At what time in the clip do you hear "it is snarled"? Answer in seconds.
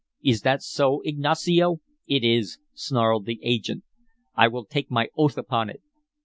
2.07-3.25